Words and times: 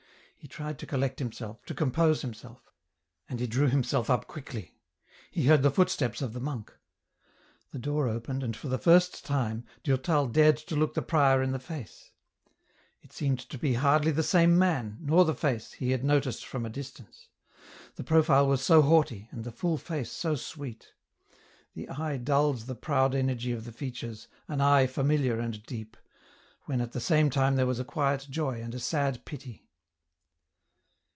He 0.41 0.47
tried 0.47 0.79
to 0.79 0.87
collect 0.87 1.19
himself, 1.19 1.63
to 1.65 1.75
compose 1.75 2.23
himself— 2.23 2.73
and 3.29 3.39
he 3.39 3.45
drew 3.45 3.67
himself 3.67 4.09
up 4.09 4.25
quickly; 4.25 4.73
he 5.29 5.45
heard 5.45 5.61
the 5.61 5.69
footsteps 5.69 6.19
of 6.19 6.33
the 6.33 6.39
monk. 6.39 6.73
The 7.69 7.77
door 7.77 8.09
opened, 8.09 8.41
and, 8.41 8.57
for 8.57 8.67
the 8.67 8.79
first 8.79 9.23
time, 9.23 9.65
Durtal 9.83 10.25
dared 10.25 10.57
to 10.57 10.75
look 10.75 10.95
the 10.95 11.03
prior 11.03 11.43
in 11.43 11.51
the 11.51 11.59
face; 11.59 12.09
it 13.03 13.13
seemed 13.13 13.37
to 13.49 13.57
be 13.59 13.75
hardly 13.75 14.09
the 14.11 14.23
same 14.23 14.57
man, 14.57 14.97
nor 14.99 15.25
the 15.25 15.35
face, 15.35 15.73
he 15.73 15.91
had 15.91 16.03
noticed 16.03 16.43
from 16.43 16.65
a 16.65 16.71
distance; 16.71 17.27
the 17.93 18.03
profile 18.03 18.47
was 18.47 18.63
so 18.63 18.81
haughty, 18.81 19.27
and 19.31 19.43
the 19.43 19.51
full 19.51 19.77
face 19.77 20.11
so 20.11 20.33
sweet; 20.33 20.93
the 21.75 21.87
eye 21.87 22.17
dulled 22.17 22.61
the 22.61 22.73
proud 22.73 23.13
energy 23.13 23.51
of 23.51 23.63
the 23.63 23.71
features, 23.71 24.27
an 24.47 24.59
eye 24.59 24.87
familiar 24.87 25.37
and 25.39 25.61
deep, 25.67 25.95
when 26.63 26.81
at 26.81 26.93
the 26.93 26.99
same 26.99 27.29
time 27.29 27.57
there 27.57 27.67
was 27.67 27.79
a 27.79 27.85
quiet 27.85 28.25
joy 28.27 28.59
and 28.59 28.73
a 28.73 28.79
sad 28.79 29.23
pity. 29.23 29.67